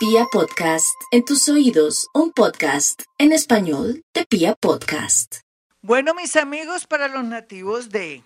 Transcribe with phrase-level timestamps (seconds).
[0.00, 5.40] Pia Podcast, en tus oídos, un podcast en español de Pia Podcast.
[5.82, 8.24] Bueno, mis amigos, para los nativos de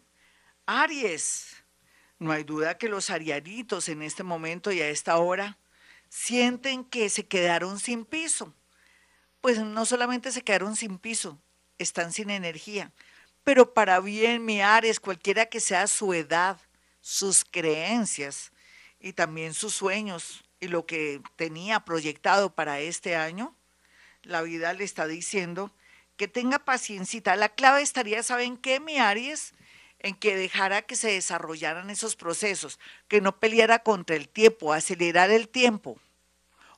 [0.66, 1.64] Aries,
[2.20, 5.58] no hay duda que los arianitos en este momento y a esta hora
[6.08, 8.54] sienten que se quedaron sin piso.
[9.40, 11.40] Pues no solamente se quedaron sin piso,
[11.78, 12.92] están sin energía.
[13.42, 16.56] Pero para bien, mi Aries, cualquiera que sea su edad,
[17.00, 18.52] sus creencias
[19.00, 23.54] y también sus sueños y lo que tenía proyectado para este año,
[24.22, 25.70] la vida le está diciendo
[26.16, 27.36] que tenga paciencia.
[27.36, 29.52] La clave estaría, ¿saben qué, mi Aries?
[29.98, 35.30] En que dejara que se desarrollaran esos procesos, que no peleara contra el tiempo, acelerar
[35.30, 35.98] el tiempo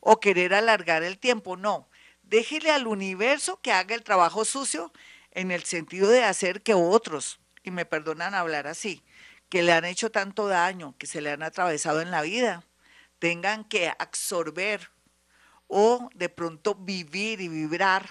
[0.00, 1.56] o querer alargar el tiempo.
[1.56, 1.88] No,
[2.22, 4.92] déjele al universo que haga el trabajo sucio
[5.30, 9.02] en el sentido de hacer que otros, y me perdonan hablar así,
[9.48, 12.64] que le han hecho tanto daño, que se le han atravesado en la vida,
[13.18, 14.90] tengan que absorber
[15.66, 18.08] o de pronto vivir y vibrar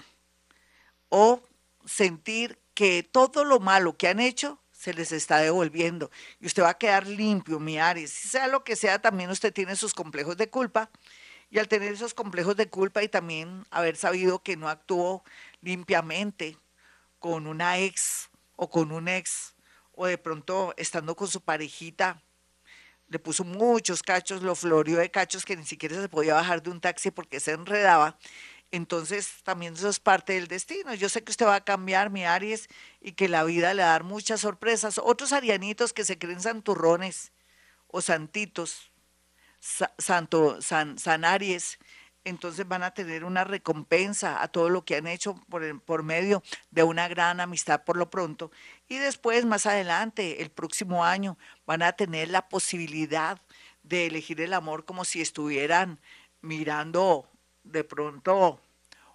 [1.08, 1.42] o
[1.84, 6.70] sentir que todo lo malo que han hecho se les está devolviendo y usted va
[6.70, 8.12] a quedar limpio, mi Aries.
[8.12, 10.90] Sea lo que sea, también usted tiene sus complejos de culpa
[11.50, 15.24] y al tener esos complejos de culpa y también haber sabido que no actuó
[15.62, 16.58] limpiamente,
[17.18, 19.54] con una ex o con un ex,
[19.92, 22.22] o de pronto estando con su parejita,
[23.08, 26.70] le puso muchos cachos, lo florió de cachos que ni siquiera se podía bajar de
[26.70, 28.18] un taxi porque se enredaba.
[28.72, 30.92] Entonces también eso es parte del destino.
[30.94, 32.68] Yo sé que usted va a cambiar, mi Aries,
[33.00, 34.98] y que la vida le va a dar muchas sorpresas.
[35.02, 37.32] Otros arianitos que se creen santurrones
[37.86, 38.90] o santitos,
[39.98, 41.78] santo, san, san Aries,
[42.26, 46.42] entonces van a tener una recompensa a todo lo que han hecho por, por medio
[46.72, 48.50] de una gran amistad por lo pronto.
[48.88, 53.40] Y después, más adelante, el próximo año, van a tener la posibilidad
[53.84, 56.00] de elegir el amor como si estuvieran
[56.40, 57.28] mirando
[57.62, 58.60] de pronto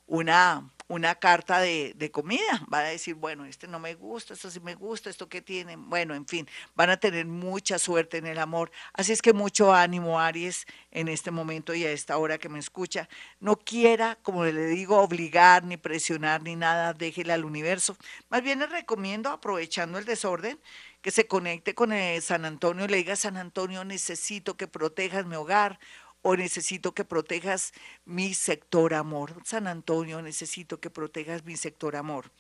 [0.07, 2.65] una, una carta de, de, comida.
[2.67, 5.77] Van a decir, bueno, este no me gusta, esto sí me gusta, esto que tiene.
[5.77, 8.71] Bueno, en fin, van a tener mucha suerte en el amor.
[8.91, 12.59] Así es que mucho ánimo, Aries, en este momento y a esta hora que me
[12.59, 13.07] escucha.
[13.39, 17.95] No quiera, como le digo, obligar, ni presionar, ni nada, déjele al universo.
[18.29, 20.59] Más bien le recomiendo, aprovechando el desorden,
[21.01, 25.25] que se conecte con el San Antonio y le diga, San Antonio, necesito que protejas
[25.25, 25.79] mi hogar
[26.21, 27.73] o necesito que protejas
[28.05, 29.35] mi sector amor.
[29.45, 32.31] San Antonio, necesito que protejas mi sector amor.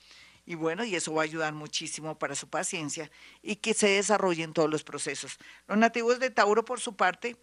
[0.45, 3.11] Y bueno, y eso va a ayudar muchísimo para su paciencia
[3.41, 5.37] y que se desarrollen todos los procesos.
[5.67, 7.37] Los nativos de Tauro, por su parte,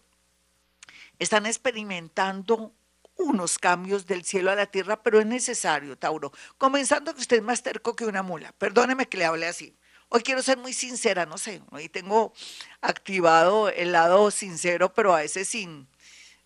[1.17, 2.73] están experimentando
[3.15, 6.31] unos cambios del cielo a la tierra, pero es necesario, Tauro.
[6.57, 8.53] Comenzando que usted es más terco que una mula.
[8.53, 9.75] Perdóneme que le hable así.
[10.11, 12.33] Hoy quiero ser muy sincera, no sé, hoy tengo
[12.81, 15.87] activado el lado sincero, pero a veces sin,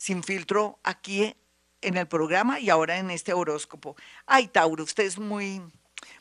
[0.03, 1.33] sin filtro aquí
[1.79, 3.95] en el programa y ahora en este horóscopo.
[4.25, 5.61] Ay, Tauro, usted es muy,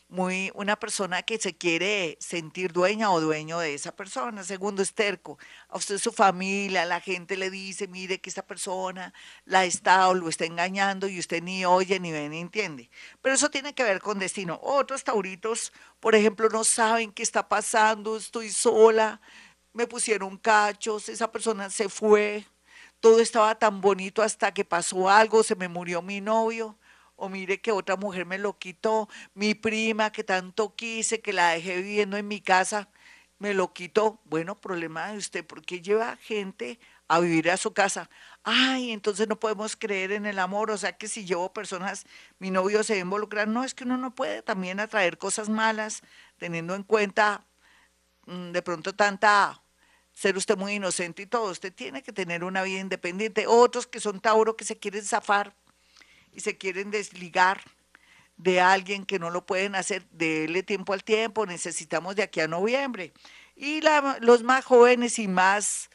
[0.08, 4.44] muy una persona que se quiere sentir dueña o dueño de esa persona.
[4.44, 5.36] Segundo, es terco.
[5.68, 9.12] A usted su familia, la gente le dice, mire que esta persona
[9.46, 12.88] la está o lo está engañando y usted ni oye, ni ve, ni entiende.
[13.20, 14.60] Pero eso tiene que ver con destino.
[14.62, 19.20] Otros tauritos, por ejemplo, no saben qué está pasando, estoy sola,
[19.72, 22.46] me pusieron cachos, esa persona se fue,
[23.02, 26.78] todo estaba tan bonito hasta que pasó algo, se me murió mi novio,
[27.16, 31.50] o mire que otra mujer me lo quitó, mi prima que tanto quise, que la
[31.50, 32.90] dejé viviendo en mi casa,
[33.40, 34.20] me lo quitó.
[34.24, 38.08] Bueno, problema de usted, porque lleva gente a vivir a su casa?
[38.44, 42.06] Ay, entonces no podemos creer en el amor, o sea que si llevo personas,
[42.38, 46.02] mi novio se involucra, no, es que uno no puede también atraer cosas malas,
[46.38, 47.46] teniendo en cuenta
[48.26, 49.61] mm, de pronto tanta
[50.22, 51.50] ser usted muy inocente y todo.
[51.50, 53.48] Usted tiene que tener una vida independiente.
[53.48, 55.52] Otros que son Tauro que se quieren zafar
[56.32, 57.60] y se quieren desligar
[58.36, 62.46] de alguien que no lo pueden hacer, dele tiempo al tiempo, necesitamos de aquí a
[62.46, 63.12] noviembre.
[63.56, 63.80] Y
[64.20, 65.90] los más jóvenes y más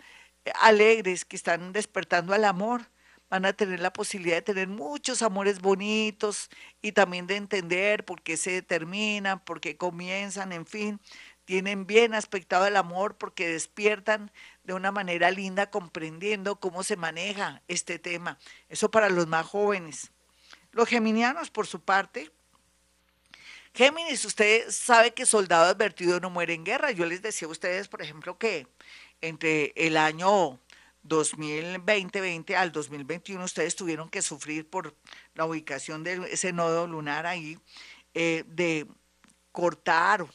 [0.59, 2.81] alegres que están despertando al amor
[3.29, 6.49] van a tener la posibilidad de tener muchos amores bonitos
[6.81, 10.99] y también de entender por qué se determinan, por qué comienzan, en fin,
[11.47, 14.31] tienen bien aspectado el amor porque despiertan
[14.65, 18.37] de una manera linda comprendiendo cómo se maneja este tema.
[18.67, 20.11] Eso para los más jóvenes.
[20.73, 22.29] Los geminianos, por su parte,
[23.73, 26.91] Géminis, usted sabe que soldado advertido no muere en guerra.
[26.91, 28.67] Yo les decía a ustedes, por ejemplo, que
[29.21, 30.59] entre el año
[31.03, 34.93] 2020 al 2021 ustedes tuvieron que sufrir por
[35.33, 37.57] la ubicación de ese nodo lunar ahí,
[38.13, 38.85] eh, de
[39.53, 40.27] cortar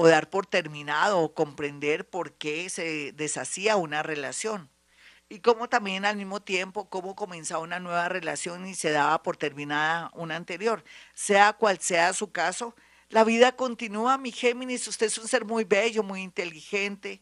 [0.00, 4.70] o dar por terminado o comprender por qué se deshacía una relación.
[5.28, 9.36] y cómo también al mismo tiempo, cómo comenzaba una nueva relación y se daba por
[9.36, 10.84] terminada una anterior.
[11.14, 12.74] Sea cual sea su caso,
[13.10, 17.20] la vida continúa, mi Géminis, usted es un ser muy bello, muy inteligente,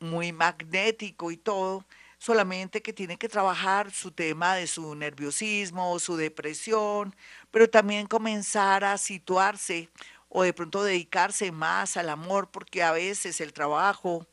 [0.00, 1.86] muy magnético y todo,
[2.18, 7.14] solamente que tiene que trabajar su tema de su nerviosismo, su depresión,
[7.50, 9.88] pero también comenzar a situarse
[10.34, 14.26] o de pronto dedicarse más al amor, porque a veces el trabajo,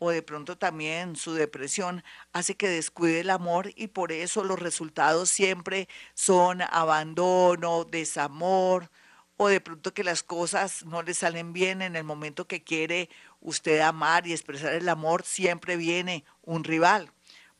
[0.00, 2.02] o de pronto también su depresión
[2.32, 8.90] hace que descuide el amor y por eso los resultados siempre son abandono, desamor
[9.36, 13.08] o de pronto que las cosas no le salen bien en el momento que quiere
[13.40, 17.12] usted amar y expresar el amor, siempre viene un rival.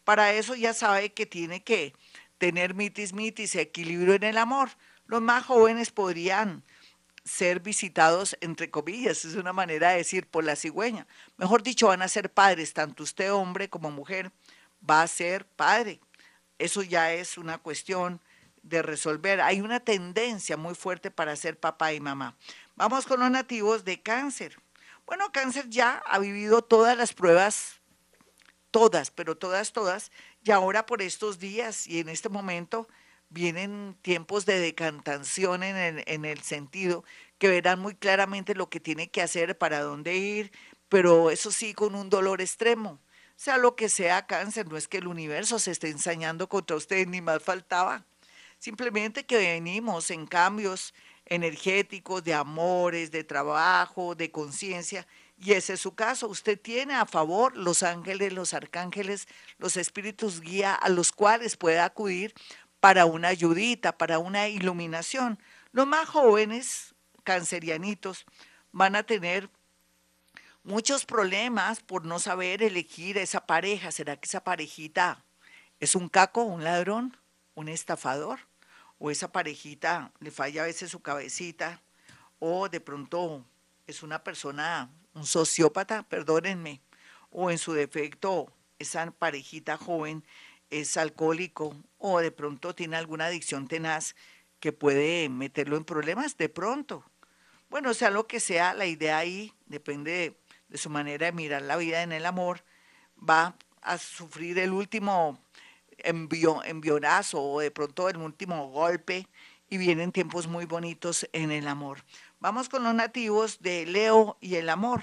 [0.03, 1.95] Para eso ya sabe que tiene que
[2.39, 4.71] tener mitis mitis, equilibrio en el amor.
[5.07, 6.65] Los más jóvenes podrían
[7.29, 11.07] ser visitados, entre comillas, es una manera de decir, por la cigüeña.
[11.37, 14.33] Mejor dicho, van a ser padres, tanto usted hombre como mujer
[14.89, 16.01] va a ser padre.
[16.59, 18.21] Eso ya es una cuestión
[18.63, 19.41] de resolver.
[19.41, 22.37] Hay una tendencia muy fuerte para ser papá y mamá.
[22.77, 24.59] Vamos con los nativos de cáncer.
[25.07, 27.81] Bueno, cáncer ya ha vivido todas las pruebas,
[28.71, 30.11] todas, pero todas, todas,
[30.43, 32.89] y ahora por estos días y en este momento
[33.31, 37.05] vienen tiempos de decantación en el, en el sentido
[37.39, 40.53] que verán muy claramente lo que tiene que hacer, para dónde ir,
[40.89, 43.01] pero eso sí con un dolor extremo.
[43.37, 47.07] Sea lo que sea cáncer, no es que el universo se esté ensañando contra usted,
[47.07, 48.05] ni más faltaba.
[48.59, 50.93] Simplemente que venimos en cambios
[51.27, 56.27] energéticos, de amores, de trabajo, de conciencia, y ese es su caso.
[56.27, 59.29] Usted tiene a favor los ángeles, los arcángeles,
[59.59, 62.35] los espíritus guía a los cuales puede acudir
[62.81, 65.39] para una ayudita, para una iluminación.
[65.73, 66.95] Los más jóvenes,
[67.25, 68.25] cancerianitos,
[68.73, 69.51] van a tener
[70.63, 73.91] muchos problemas por no saber elegir esa pareja.
[73.91, 75.25] ¿Será que esa parejita
[75.81, 77.17] es un caco, un ladrón,
[77.55, 78.41] un estafador?
[78.99, 81.83] ¿O esa parejita le falla a veces su cabecita?
[82.39, 83.45] ¿O de pronto
[83.87, 86.81] es una persona, un sociópata, perdónenme?
[87.31, 90.25] ¿O en su defecto esa parejita joven
[90.71, 94.15] es alcohólico o de pronto tiene alguna adicción tenaz
[94.61, 97.05] que puede meterlo en problemas de pronto.
[97.71, 100.37] Bueno, sea lo que sea, la idea ahí depende
[100.69, 102.65] de, su manera de mirar la vida en el amor,
[103.19, 105.39] va a sufrir el último
[105.99, 109.29] envío, envionazo o de pronto el último golpe
[109.71, 112.05] y vienen tiempos muy bonitos en el amor.
[112.41, 115.03] Vamos con los nativos de Leo y el amor.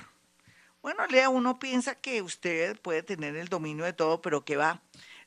[0.81, 4.81] Bueno, Leo, uno piensa que usted puede tener el dominio de todo, pero que va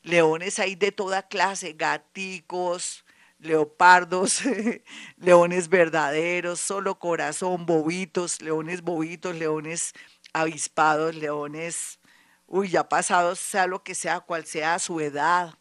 [0.09, 3.05] leones hay de toda clase, gaticos,
[3.39, 4.43] leopardos,
[5.17, 9.93] leones verdaderos, solo corazón, bobitos, leones bobitos, leones
[10.33, 12.01] avispados, leones,
[12.47, 15.55] uy, ya pasados, sea lo que sea, cual sea su edad,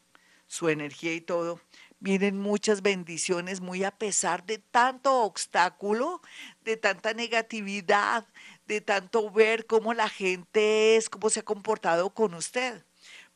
[0.47, 1.59] su energía y todo.
[1.99, 6.21] Vienen muchas bendiciones muy a pesar de tanto obstáculo,
[6.61, 8.25] de tanta negatividad,
[8.67, 12.86] de tanto ver cómo la gente es, cómo se ha comportado con usted.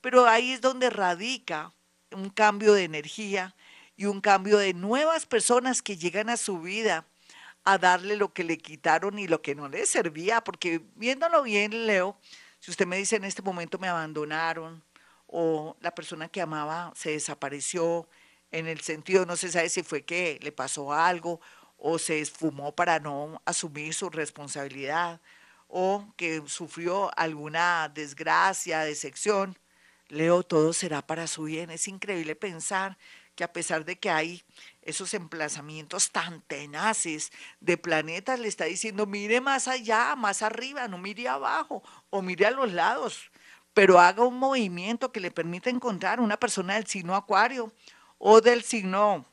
[0.01, 1.73] Pero ahí es donde radica
[2.11, 3.55] un cambio de energía
[3.95, 7.05] y un cambio de nuevas personas que llegan a su vida
[7.63, 11.85] a darle lo que le quitaron y lo que no le servía, porque viéndolo bien,
[11.85, 12.17] Leo,
[12.59, 14.83] si usted me dice en este momento me abandonaron
[15.27, 18.07] o la persona que amaba se desapareció,
[18.51, 21.39] en el sentido no se sabe si fue que le pasó algo
[21.77, 25.21] o se esfumó para no asumir su responsabilidad
[25.67, 29.57] o que sufrió alguna desgracia, decepción,
[30.11, 31.69] Leo, todo será para su bien.
[31.69, 32.97] Es increíble pensar
[33.33, 34.43] que a pesar de que hay
[34.81, 40.97] esos emplazamientos tan tenaces de planetas, le está diciendo, mire más allá, más arriba, no
[40.97, 43.31] mire abajo o mire a los lados,
[43.73, 47.73] pero haga un movimiento que le permita encontrar una persona del signo Acuario
[48.17, 49.25] o del signo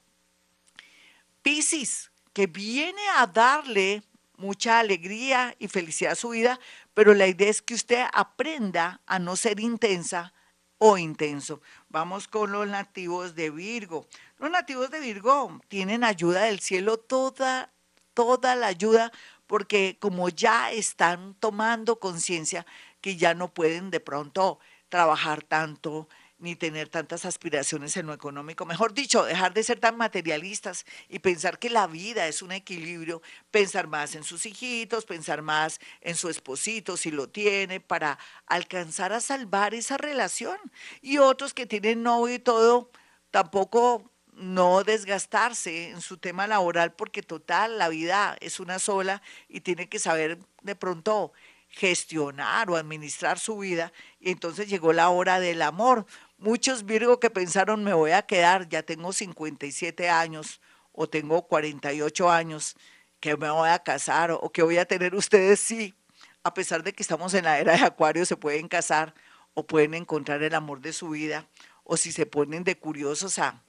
[1.42, 4.04] Piscis, que viene a darle
[4.36, 6.60] mucha alegría y felicidad a su vida,
[6.94, 10.32] pero la idea es que usted aprenda a no ser intensa,
[10.78, 11.60] o intenso.
[11.88, 14.06] Vamos con los nativos de Virgo.
[14.38, 17.70] Los nativos de Virgo tienen ayuda del cielo, toda,
[18.14, 19.12] toda la ayuda,
[19.46, 22.66] porque como ya están tomando conciencia
[23.00, 24.58] que ya no pueden de pronto
[24.88, 26.08] trabajar tanto,
[26.38, 28.64] ni tener tantas aspiraciones en lo económico.
[28.64, 33.22] Mejor dicho, dejar de ser tan materialistas y pensar que la vida es un equilibrio,
[33.50, 39.12] pensar más en sus hijitos, pensar más en su esposito, si lo tiene, para alcanzar
[39.12, 40.58] a salvar esa relación.
[41.02, 42.90] Y otros que tienen novio y todo,
[43.30, 49.60] tampoco no desgastarse en su tema laboral, porque total, la vida es una sola y
[49.62, 51.32] tiene que saber de pronto
[51.68, 53.92] gestionar o administrar su vida.
[54.20, 56.06] Y entonces llegó la hora del amor.
[56.40, 60.60] Muchos Virgo que pensaron me voy a quedar, ya tengo 57 años
[60.92, 62.76] o tengo 48 años,
[63.18, 65.96] que me voy a casar o que voy a tener ustedes, sí.
[66.44, 69.14] A pesar de que estamos en la era de Acuario, se pueden casar
[69.54, 71.48] o pueden encontrar el amor de su vida.
[71.82, 73.60] O si se ponen de curiosos a,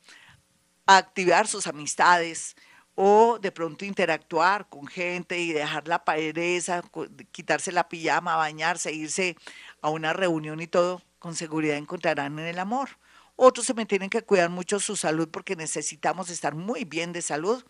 [0.85, 2.55] a activar sus amistades,
[2.93, 6.83] o de pronto interactuar con gente y dejar la pereza,
[7.31, 9.37] quitarse la pijama, bañarse, irse
[9.81, 12.89] a una reunión y todo, con seguridad encontrarán en el amor.
[13.35, 17.63] Otros se tienen que cuidar mucho su salud porque necesitamos estar muy bien de salud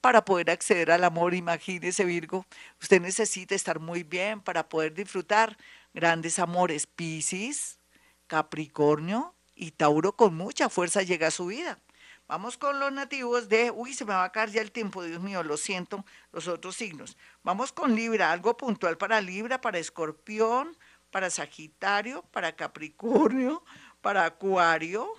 [0.00, 1.32] para poder acceder al amor.
[1.32, 2.44] Imagínese, Virgo,
[2.80, 5.56] usted necesita estar muy bien para poder disfrutar
[5.94, 6.86] grandes amores.
[6.86, 7.78] Piscis,
[8.26, 11.78] Capricornio y Tauro con mucha fuerza llega a su vida.
[12.26, 15.20] Vamos con los nativos de, uy, se me va a caer ya el tiempo, Dios
[15.20, 17.18] mío, lo siento, los otros signos.
[17.42, 20.74] Vamos con Libra, algo puntual para Libra, para Escorpión,
[21.14, 23.62] para Sagitario, para Capricornio,
[24.02, 25.14] para Acuario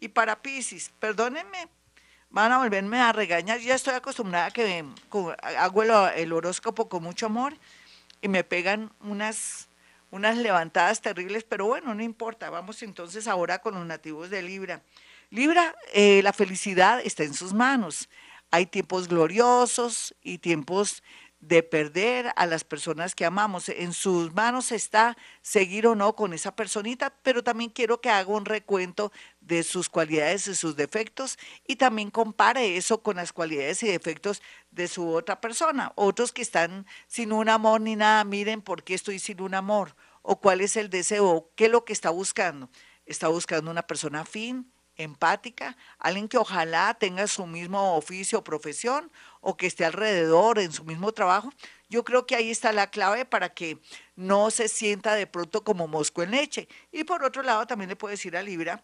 [0.00, 0.90] y para Piscis.
[0.98, 1.68] Perdónenme,
[2.30, 3.60] van a volverme a regañar.
[3.60, 4.82] Ya estoy acostumbrada a que
[5.58, 7.54] hago el, horóscopo con mucho amor
[8.22, 9.68] y me pegan unas,
[10.10, 12.48] unas levantadas terribles, pero bueno, no importa.
[12.48, 14.80] Vamos entonces ahora con los nativos de Libra.
[15.28, 18.08] Libra, eh, la felicidad está en sus manos.
[18.50, 21.02] Hay tiempos gloriosos y tiempos
[21.40, 23.68] de perder a las personas que amamos.
[23.68, 28.30] En sus manos está seguir o no con esa personita, pero también quiero que haga
[28.30, 33.82] un recuento de sus cualidades y sus defectos y también compare eso con las cualidades
[33.82, 35.92] y defectos de su otra persona.
[35.96, 39.96] Otros que están sin un amor ni nada, miren por qué estoy sin un amor
[40.22, 42.68] o cuál es el deseo, qué es lo que está buscando.
[43.06, 44.70] Está buscando una persona afín,
[45.02, 50.72] empática, alguien que ojalá tenga su mismo oficio o profesión o que esté alrededor en
[50.72, 51.52] su mismo trabajo.
[51.88, 53.78] Yo creo que ahí está la clave para que
[54.16, 56.68] no se sienta de pronto como mosco en leche.
[56.92, 58.82] Y por otro lado, también le puedo decir a Libra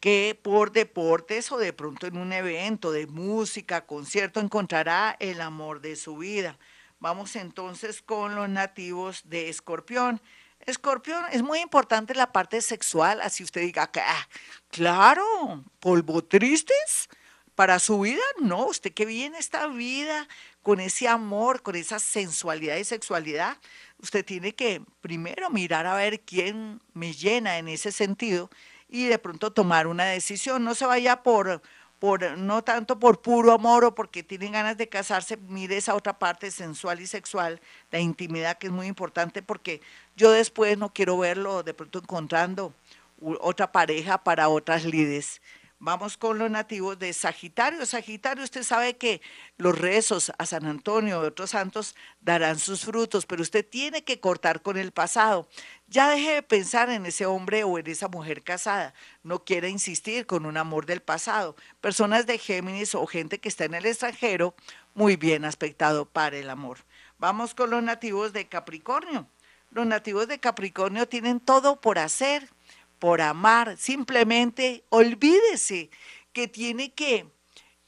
[0.00, 5.80] que por deportes o de pronto en un evento de música, concierto, encontrará el amor
[5.80, 6.58] de su vida.
[7.00, 10.20] Vamos entonces con los nativos de Escorpión.
[10.66, 14.28] Escorpión, es muy importante la parte sexual, así usted diga, ah,
[14.70, 17.08] claro, polvo tristes
[17.54, 20.28] para su vida, no, usted que viene esta vida
[20.62, 23.56] con ese amor, con esa sensualidad y sexualidad,
[23.98, 28.50] usted tiene que primero mirar a ver quién me llena en ese sentido
[28.88, 31.62] y de pronto tomar una decisión, no se vaya por
[32.00, 36.18] por, no tanto por puro amor o porque tienen ganas de casarse, mire esa otra
[36.18, 37.60] parte sensual y sexual,
[37.92, 39.82] la intimidad que es muy importante porque
[40.16, 42.72] yo después no quiero verlo de pronto encontrando
[43.20, 45.42] otra pareja para otras lides.
[45.82, 47.86] Vamos con los nativos de Sagitario.
[47.86, 49.22] Sagitario, usted sabe que
[49.56, 54.20] los rezos a San Antonio y otros santos darán sus frutos, pero usted tiene que
[54.20, 55.48] cortar con el pasado.
[55.88, 58.92] Ya deje de pensar en ese hombre o en esa mujer casada.
[59.22, 61.56] No quiere insistir con un amor del pasado.
[61.80, 64.54] Personas de Géminis o gente que está en el extranjero,
[64.94, 66.76] muy bien aspectado para el amor.
[67.18, 69.26] Vamos con los nativos de Capricornio.
[69.70, 72.50] Los nativos de Capricornio tienen todo por hacer
[73.00, 75.90] por amar, simplemente olvídese
[76.32, 77.26] que tiene que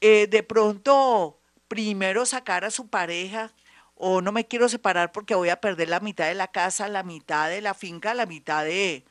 [0.00, 1.38] eh, de pronto
[1.68, 3.52] primero sacar a su pareja
[3.94, 7.04] o no me quiero separar porque voy a perder la mitad de la casa, la
[7.04, 9.04] mitad de la finca, la mitad de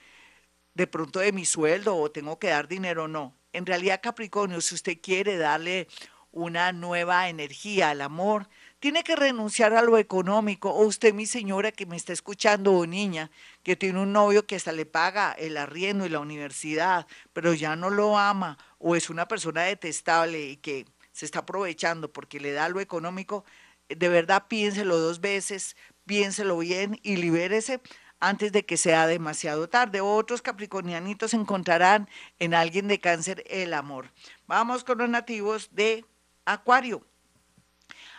[0.73, 3.35] de pronto de mi sueldo o tengo que dar dinero, no.
[3.53, 5.87] En realidad, Capricornio, si usted quiere darle
[6.31, 8.47] una nueva energía al amor,
[8.81, 10.71] tiene que renunciar a lo económico.
[10.71, 13.29] O usted, mi señora que me está escuchando, o niña,
[13.63, 17.75] que tiene un novio que hasta le paga el arriendo y la universidad, pero ya
[17.75, 22.53] no lo ama, o es una persona detestable y que se está aprovechando porque le
[22.53, 23.45] da lo económico,
[23.87, 25.75] de verdad piénselo dos veces,
[26.07, 27.81] piénselo bien y libérese
[28.19, 30.01] antes de que sea demasiado tarde.
[30.01, 32.09] Otros capricornianitos encontrarán
[32.39, 34.11] en alguien de cáncer el amor.
[34.47, 36.03] Vamos con los nativos de
[36.45, 37.05] Acuario.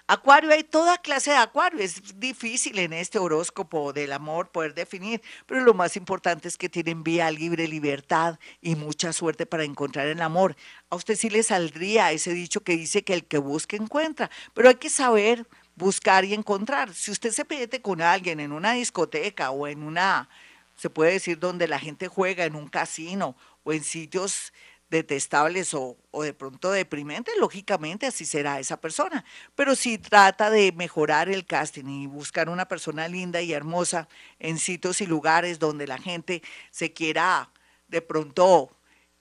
[0.08, 1.78] Acuario, hay toda clase de acuario.
[1.80, 6.68] Es difícil en este horóscopo del amor poder definir, pero lo más importante es que
[6.68, 10.56] tienen vía libre, libertad y mucha suerte para encontrar el amor.
[10.90, 14.68] A usted sí le saldría ese dicho que dice que el que busca encuentra, pero
[14.68, 16.92] hay que saber buscar y encontrar.
[16.92, 20.28] Si usted se mete con alguien en una discoteca o en una,
[20.76, 24.52] se puede decir, donde la gente juega, en un casino o en sitios
[24.92, 29.24] detestables o, de pronto deprimentes, lógicamente así será esa persona.
[29.54, 34.06] Pero si trata de mejorar el casting y buscar una persona linda y hermosa
[34.38, 37.50] en sitios y lugares donde la gente se quiera
[37.88, 38.70] de pronto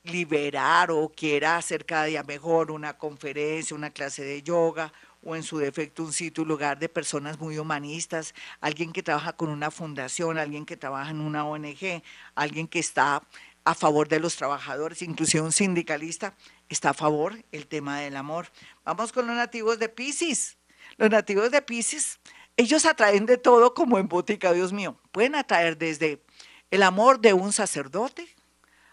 [0.04, 4.92] liberar o quiera hacer cada día mejor una conferencia, una clase de yoga
[5.24, 9.34] o en su defecto un sitio, un lugar de personas muy humanistas, alguien que trabaja
[9.34, 12.01] con una fundación, alguien que trabaja en una ONG,
[12.36, 13.22] alguien que está
[13.63, 16.36] a favor de los trabajadores, inclusive un sindicalista,
[16.70, 18.48] está a favor el tema del amor.
[18.84, 20.58] Vamos con los nativos de Pisces.
[20.98, 22.20] Los nativos de Pisces,
[22.58, 24.98] ellos atraen de todo como en botica, Dios mío.
[25.12, 26.24] Pueden atraer desde
[26.72, 28.27] el amor de un sacerdote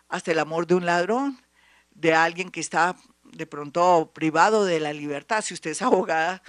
[0.09, 1.41] hasta el amor de un ladrón,
[1.91, 5.43] de alguien que está de pronto privado de la libertad.
[5.43, 6.43] Si usted es abogada,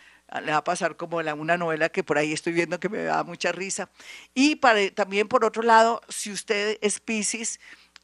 [0.44, 3.04] le va a pasar como la, una novela que por ahí estoy viendo que me
[3.04, 3.90] da mucha risa.
[4.34, 4.58] Y
[4.94, 7.60] también por otro lado, si usted es Pisces